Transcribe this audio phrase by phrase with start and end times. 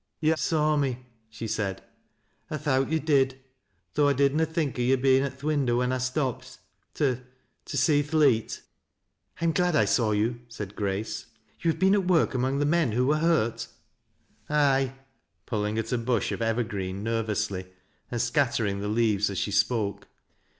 [0.19, 1.83] "Yo' saw me," she said.
[2.49, 3.39] "I thowt yo' did
[3.93, 6.57] though i did na think o' yo' bein' at th' winder when I btopped
[6.95, 7.21] to—
[7.65, 8.61] to see th' leet.""
[9.41, 11.27] I am glad I saw you," said Grace."
[11.61, 13.67] You have beei at work among the men who were hurt?""
[14.49, 14.95] Ay,"
[15.45, 17.67] pulling at a bush of evergreen nervously,
[18.09, 20.07] and Bcattering the leaves as she spoke.